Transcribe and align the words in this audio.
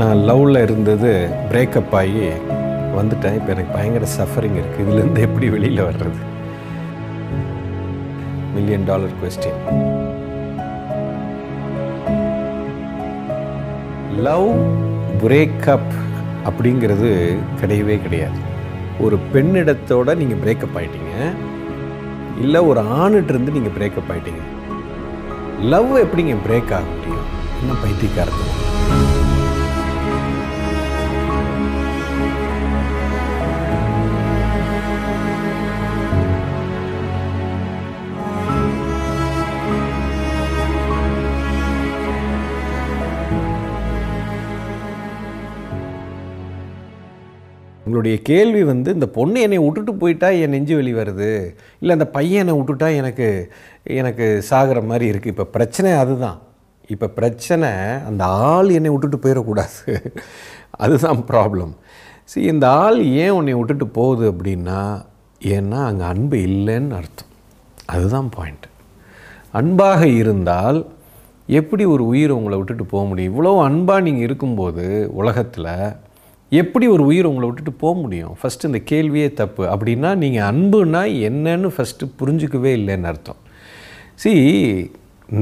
நான் 0.00 0.20
லவ்வில் 0.28 0.62
இருந்தது 0.66 1.10
பிரேக்கப் 1.50 1.94
ஆகி 1.98 2.22
வந்துட்டேன். 2.96 3.34
இப்போ 3.38 3.50
எனக்கு 3.54 3.74
பயங்கர 3.76 4.04
சஃபரிங் 4.18 4.56
இருக்குது 4.60 4.84
இதுலேருந்து 4.84 5.20
எப்படி 5.26 5.46
வெளியில் 5.54 5.82
வர்றது? 5.88 6.20
Million 8.54 8.86
dollar 8.90 9.18
question 9.20 9.60
love 14.26 14.48
breakup 15.22 15.92
அப்படிங்கிறது 16.48 17.10
கிடையவே 17.60 17.96
கிடையாது. 18.06 18.40
ஒரு 19.04 19.18
பெண்ணிடத்தோட 19.34 20.16
நீங்கள் 20.22 20.42
பிரேக்கப் 20.44 20.76
ஆயிட்டீங்க. 20.80 21.14
இல்லை 22.44 22.60
ஒரு 22.70 22.82
ஆணிட்டிருந்து 23.02 23.56
நீங்கள் 23.58 23.76
பிரேக்கப் 23.78 24.10
ஆகிட்டீங்க 24.14 24.44
லவ் 25.74 25.92
எப்படிங்க 26.04 26.36
பிரேக் 26.48 26.74
ஆக 26.78 26.84
முடியும்? 26.92 27.26
என்ன 27.60 27.72
பைத்தியக்காரத்து 27.84 28.50
உங்களுடைய 47.92 48.18
கேள்வி 48.28 48.60
வந்து 48.68 48.90
இந்த 48.96 49.06
பொண்ணு 49.16 49.38
என்னை 49.46 49.56
விட்டுட்டு 49.62 49.92
போயிட்டா 50.02 50.28
என் 50.42 50.52
நெஞ்சு 50.54 50.74
வெளி 50.78 50.92
வருது? 50.98 51.32
இல்லை 51.80 51.92
அந்த 51.96 52.06
பையனை 52.14 52.52
விட்டுட்டா 52.58 52.88
எனக்கு 53.00 53.26
எனக்கு 54.00 54.26
சாகிற 54.50 54.78
மாதிரி 54.90 55.04
இருக்குது 55.10 55.32
இப்போ 55.34 55.44
பிரச்சனை 55.56 55.90
அதுதான். 56.02 56.38
இப்போ 56.94 57.06
பிரச்சனை 57.18 57.70
அந்த 58.08 58.22
ஆள் 58.52 58.68
என்னை 58.76 58.92
விட்டுட்டு 58.92 59.18
போயிடக்கூடாது. 59.24 59.96
அதுதான் 60.84 61.20
ப்ராப்ளம் 61.30 61.74
சரி 62.30 62.46
இந்த 62.52 62.66
ஆள் 62.84 62.98
ஏன் 63.24 63.34
உன்னை 63.38 63.56
விட்டுட்டு 63.58 63.88
போகுது 63.98 64.24
அப்படின்னா 64.32 64.80
ஏன்னா 65.54 65.80
அங்கே 65.88 66.06
அன்பு 66.12 66.38
இல்லைன்னு 66.48 66.96
அர்த்தம். 67.00 67.32
அதுதான் 67.94 68.30
பாயிண்ட் 68.36 68.68
அன்பாக 69.60 70.02
இருந்தால் 70.20 70.80
எப்படி 71.60 71.84
ஒரு 71.94 72.06
உயிர் 72.12 72.38
உங்களை 72.38 72.56
விட்டுட்டு 72.58 72.86
போக 72.94 73.04
முடியும்? 73.10 73.32
இவ்வளோ 73.32 73.52
அன்பாக 73.68 74.06
நீங்கள் 74.08 74.26
இருக்கும்போது 74.28 74.86
உலகத்தில் 75.20 75.70
எப்படி 76.60 76.86
ஒரு 76.94 77.02
உயிர் 77.10 77.28
உங்களை 77.28 77.46
விட்டுட்டு 77.48 77.72
போக 77.82 77.94
முடியும்? 78.00 78.32
ஃபஸ்ட்டு 78.40 78.68
இந்த 78.70 78.80
கேள்வியே 78.90 79.28
தப்பு. 79.40 79.62
அப்படின்னா 79.74 80.10
நீங்கள் 80.22 80.46
அன்புனா 80.50 81.02
என்னன்னு 81.28 81.68
ஃபஸ்ட்டு 81.76 82.10
புரிஞ்சுக்கவே 82.20 82.72
இல்லைன்னு 82.78 83.08
அர்த்தம். 83.10 83.40
See 84.22 84.32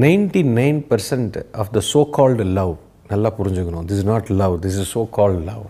ninety 0.05 0.42
nine 0.61 0.78
percent 0.91 1.38
of 1.62 1.72
the 1.77 1.83
so 1.92 2.03
called 2.19 2.44
love 2.58 2.75
நல்லா 3.12 3.33
புரிஞ்சுக்கணும். 3.38 3.86
This 3.88 4.00
is 4.03 4.08
not 4.12 4.31
love 4.42 4.55
this 4.66 4.78
is 4.83 4.92
so 4.97 5.03
called 5.19 5.42
love 5.50 5.66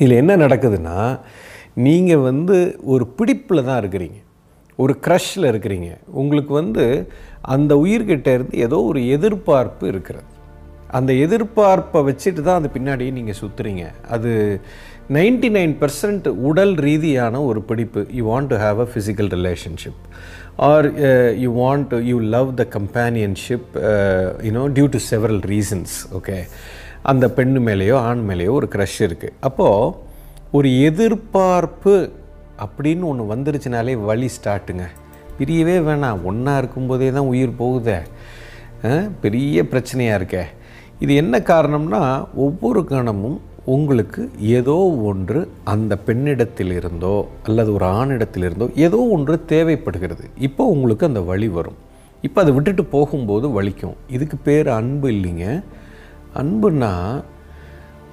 இதில் 0.00 0.20
என்ன 0.22 0.32
நடக்குதுன்னா 0.44 0.96
நீங்கள் 1.88 2.24
வந்து 2.30 2.56
ஒரு 2.94 3.06
பிடிப்பில் 3.18 3.66
தான் 3.68 3.80
இருக்கிறீங்க. 3.82 4.18
ஒரு 4.82 4.92
க்ரஷில் 5.06 5.50
இருக்கிறீங்க. 5.52 5.90
உங்களுக்கு 6.20 6.52
வந்து 6.62 6.84
அந்த 7.54 7.72
உயிர்கிட்ட 7.84 8.28
இருந்து 8.36 8.56
ஏதோ 8.66 8.78
ஒரு 8.90 9.00
எதிர்பார்ப்பு 9.16 9.84
இருக்கிறது. 9.92 10.29
அந்த 10.98 11.10
எதிர்பார்ப்பை 11.24 12.00
வச்சுட்டு 12.08 12.42
தான் 12.48 12.58
அது 12.60 12.68
பின்னாடியே 12.76 13.12
நீங்கள் 13.18 13.38
சுற்றுறீங்க 13.40 13.84
அது 14.16 14.32
நைன்டி 15.16 15.48
நைன் 15.56 15.74
பர்சன்ட் 15.82 16.26
உடல் 16.48 16.74
ரீதியான 16.86 17.40
ஒரு 17.50 17.60
பிடிப்பு. 17.70 18.00
You 18.18 18.24
want 18.32 18.50
to 18.52 18.58
have 18.64 18.80
a 18.84 18.88
physical 18.92 19.30
relationship 19.36 20.02
or 20.68 20.86
you 21.44 21.50
want 21.62 21.92
you 22.10 22.16
love 22.36 22.50
the 22.60 22.66
companionship 22.76 23.72
you know 24.48 24.64
due 24.76 24.86
to 24.96 25.00
several 25.10 25.42
reasons 25.54 25.96
okay 26.18 26.38
அந்த 27.12 27.26
பெண்ணு 27.38 27.60
மேலேயோ 27.70 27.98
ஆண் 28.08 28.24
மேலேயோ 28.30 28.54
ஒரு 28.60 28.68
க்ரஷ் 28.76 29.00
இருக்குது 29.08 29.36
அப்போது 29.48 30.08
ஒரு 30.58 30.68
எதிர்பார்ப்பு 30.88 31.94
அப்படின்னு 32.64 33.04
ஒன்று 33.10 33.24
வந்துருச்சுனாலே 33.34 33.92
வழி 34.08 34.28
ஸ்டார்ட்டுங்க. 34.36 34.86
பிரியவே 35.38 35.76
வேணாம். 35.86 36.22
ஒன்றா 36.30 36.54
இருக்கும்போதே 36.62 37.08
தான் 37.16 37.28
உயிர் 37.32 37.52
போகுதே. 37.60 37.98
பெரிய 39.22 39.62
பிரச்சனையாக 39.70 40.18
இருக்கே. 40.20 40.42
இது 41.02 41.12
என்ன 41.20 41.34
காரணம்னா 41.50 42.00
ஒவ்வொரு 42.44 42.80
கணமும் 42.90 43.36
உங்களுக்கு 43.74 44.22
ஏதோ 44.56 44.74
ஒன்று 45.10 45.40
அந்த 45.72 45.92
பெண்ணிடத்திலிருந்தோ 46.06 47.14
அல்லது 47.46 47.70
ஒரு 47.76 47.86
ஆணிடத்திலிருந்தோ 48.00 48.66
ஏதோ 48.86 48.98
ஒன்று 49.16 49.34
தேவைப்படுகிறது. 49.52 50.24
இப்போ 50.46 50.64
உங்களுக்கு 50.74 51.08
அந்த 51.08 51.22
வழி 51.30 51.48
வரும். 51.56 51.78
இப்போ 52.26 52.38
அதை 52.42 52.52
விட்டுட்டு 52.56 52.84
போகும்போது 52.96 53.48
வலிக்கும். 53.58 53.96
இதுக்கு 54.16 54.36
பேர் 54.48 54.68
அன்பு 54.78 55.08
இல்லைங்க. 55.14 55.46
அன்புனா 56.42 56.92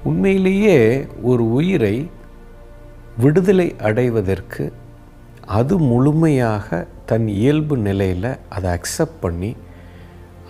உண்மையிலேயே 0.09 0.77
ஒரு 1.31 1.45
உயிரை 1.59 1.95
விடுதலை 3.23 3.69
அடைவதற்கு 3.87 4.63
அது 5.59 5.75
முழுமையாக 5.91 6.85
தன் 7.09 7.27
இயல்பு 7.39 7.75
நிலையில் 7.87 8.31
அதை 8.55 8.67
அக்செப்ட் 8.77 9.23
பண்ணி 9.25 9.51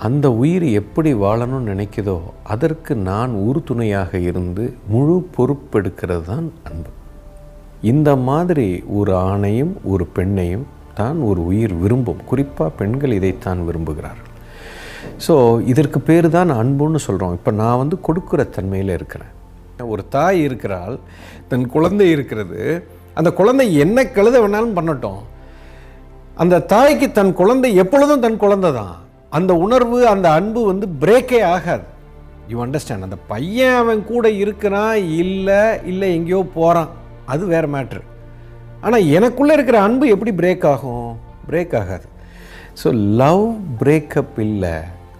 அந்த 0.06 0.26
உயிர் 0.42 0.66
எப்படி 0.80 1.12
வாழணும்னு 1.22 1.70
நினைக்குதோ 1.72 2.16
அதற்கு 2.54 2.94
நான் 3.08 3.32
உறுதுணையாக 3.46 4.20
இருந்து 4.30 4.64
முழு 4.94 5.16
பொறுப்பெடுக்கிறது 5.36 6.26
தான் 6.32 6.48
அன்பு. 6.70 6.92
இந்த 7.92 8.10
மாதிரி 8.28 8.68
ஒரு 8.98 9.14
ஆணையும் 9.30 9.72
ஒரு 9.92 10.06
பெண்ணையும் 10.16 10.66
தான் 11.00 11.18
ஒரு 11.30 11.42
உயிர் 11.52 11.74
விரும்பும். 11.84 12.22
குறிப்பாக 12.30 12.76
பெண்கள் 12.82 13.16
இதைத்தான் 13.18 13.64
விரும்புகிறார்கள். 13.70 14.30
ஸோ 15.26 15.36
இதற்கு 15.72 16.02
பேர் 16.10 16.28
தான் 16.38 16.54
அன்புன்னு 16.60 17.02
சொல்கிறோம் 17.08 17.36
இப்போ 17.38 17.54
நான் 17.62 17.82
வந்து 17.82 17.98
கொடுக்குற 18.10 18.46
தன்மையில் 18.58 18.94
இருக்கிறேன். 18.98 19.34
ஒரு 19.94 20.06
தாய் 20.18 20.40
இருக்கிறாள் 20.48 20.96
தன் 21.50 21.66
குழந்தை 21.74 22.08
இருக்கிறது. 22.16 22.62
அந்த 23.20 23.30
குழந்தை 23.42 23.68
என்ன 23.84 24.06
கழுத 24.16 24.36
வேணாலும் 24.46 24.78
பண்ணட்டும். 24.78 25.20
அந்த 26.44 26.64
தாய்க்கு 26.76 27.10
தன் 27.20 27.36
குழந்தை 27.42 27.70
எப்பொழுதும் 27.84 28.24
தன் 28.28 28.42
குழந்தை 28.46 28.72
தான் 28.80 28.96
அந்த 29.30 29.52
உணர்வு 29.56 29.98
அந்த 30.08 30.28
அன்பு 30.32 30.66
வந்து 30.66 30.88
பிரேக்கே 31.02 31.40
ஆகாது. 31.56 31.86
யூ 32.52 32.58
அண்டர்ஸ்டாண்ட் 32.66 33.08
அந்த 33.08 33.18
பையன் 33.32 33.78
அவன் 33.82 34.06
கூட 34.06 34.30
இருக்கிறான் 34.30 34.98
இல்லை 35.24 35.62
இல்லை 35.86 36.10
எங்கேயோ 36.18 36.42
போகிறான் 36.54 36.92
அது 37.26 37.46
வேறு 37.46 37.68
மேட்ரு 37.68 38.04
ஆனால் 38.82 39.08
எனக்குள்ளே 39.18 39.54
இருக்கிற 39.58 39.78
அன்பு 39.82 40.08
எப்படி 40.08 40.32
பிரேக் 40.42 40.68
ஆகும்? 40.72 41.10
பிரேக் 41.50 41.76
ஆகாது. 41.80 42.08
ஸோ 42.84 42.88
லவ் 43.22 43.44
பிரேக்கப் 43.80 44.38
இல்லை. 44.46 44.76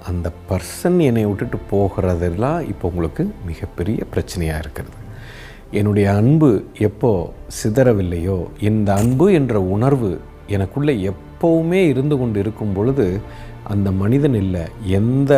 அந்த 0.10 0.28
பர்சன் 0.50 0.98
என்னை 1.08 1.26
விட்டுட்டு 1.26 1.58
போகிறதெல்லாம் 1.72 2.60
இப்போ 2.72 2.88
உங்களுக்கு 2.88 3.24
மிகப்பெரிய 3.46 4.00
பிரச்சனையாக 4.14 4.64
இருக்கிறது. 4.64 4.98
என்னுடைய 5.72 6.08
அன்பு 6.14 6.50
எப்போ 6.88 7.12
சிதறவில்லையோ 7.60 8.38
இந்த 8.70 8.90
அன்பு 8.94 9.26
என்ற 9.40 9.62
உணர்வு 9.76 10.12
எனக்குள்ளே 10.56 10.94
எப்போவுமே 11.38 11.80
இருந்து 11.90 12.16
கொண்டு 12.20 12.38
இருக்கும் 12.44 12.72
பொழுது 12.76 13.04
அந்த 13.72 13.88
மனிதன் 14.02 14.38
இல்லை 14.44 14.62
எந்த 15.00 15.34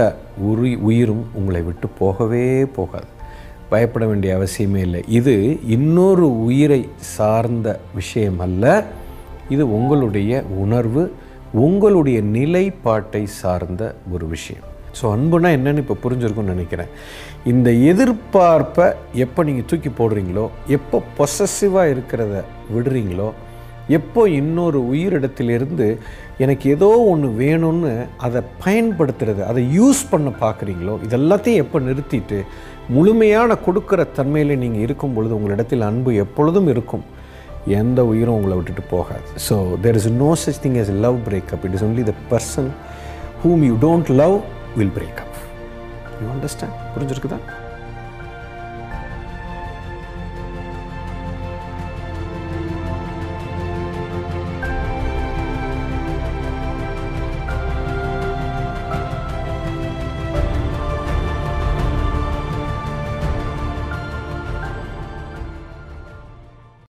உரி 0.50 0.72
உயிரும் 0.90 1.24
உங்களை 1.40 1.62
விட்டு 1.66 1.88
போகவே 2.02 2.46
போகாது. 2.78 3.10
பயப்பட 3.72 4.04
வேண்டிய 4.10 4.38
அவசியமே 4.38 4.82
இல்லை. 4.88 5.02
இது 5.20 5.34
இன்னொரு 5.76 6.28
உயிரை 6.46 6.80
சார்ந்த 7.16 7.68
விஷயம் 7.98 8.40
அல்ல. 8.46 8.64
இது 9.56 9.66
உங்களுடைய 9.80 10.42
உணர்வு 10.64 11.04
உங்களுடைய 11.66 12.22
நிலைப்பாட்டை 12.38 13.24
சார்ந்த 13.42 13.84
ஒரு 14.14 14.28
விஷயம். 14.36 14.66
ஸோ 15.00 15.06
அன்புனா 15.16 15.52
என்னென்னு 15.58 15.84
இப்போ 15.86 15.98
புரிஞ்சிருக்கும்னு 16.06 16.56
நினைக்கிறேன். 16.56 16.94
இந்த 17.54 17.70
எதிர்பார்ப்பை 17.92 18.90
எப்போ 19.26 19.44
நீங்கள் 19.50 19.70
தூக்கி 19.74 19.94
போடுறீங்களோ 20.00 20.48
எப்போ 20.78 20.98
பொசசிவாக 21.20 21.94
இருக்கிறத 21.96 22.44
விடுறீங்களோ 22.78 23.30
எப்போ 23.98 24.22
இன்னொரு 24.40 24.80
உயிரிடத்திலிருந்து 24.92 25.88
எனக்கு 26.44 26.66
ஏதோ 26.76 26.90
ஒன்று 27.12 27.30
வேணும்னு 27.44 27.94
அதை 28.26 28.42
பயன்படுத்துறது 28.66 29.42
அதை 29.52 29.62
யூஸ் 29.78 30.02
பண்ண 30.12 30.30
பார்க்குறீங்களோ 30.44 30.96
இதெல்லாத்தையும் 31.08 31.62
எப்போ 31.64 31.80
நிறுத்திட்டு 31.88 32.40
முழுமையான 32.96 33.58
கொடுக்குற 33.66 34.06
தன்மையில் 34.18 34.62
நீங்கள் 34.64 34.84
இருக்கும் 34.88 35.16
பொழுது 35.16 35.34
உங்களிடத்தில் 35.40 35.88
அன்பு 35.90 36.12
எப்பொழுதும் 36.26 36.70
இருக்கும். 36.74 37.06
எந்த 37.80 38.00
உயிரும் 38.12 38.36
உங்களை 38.38 38.56
விட்டுட்டு 38.58 38.84
போகாது. 38.94 39.26
So 39.48 39.56
there 39.86 39.98
is 40.00 40.10
no 40.22 40.30
such 40.44 40.62
thing 40.66 40.78
as 40.84 40.94
love 41.06 41.18
breakup 41.28 41.66
it 41.68 41.76
is 41.78 41.86
only 41.88 42.06
the 42.12 42.14
person 42.32 42.70
whom 43.44 43.64
you 43.70 43.74
don't 43.86 44.12
love 44.22 44.36
will 44.80 44.94
break up 44.98 45.36
you 46.22 46.28
understand 46.36 46.78
புரிஞ்சிருக்குதா? 46.94 47.40